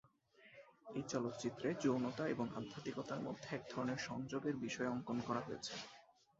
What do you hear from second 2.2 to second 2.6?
এবং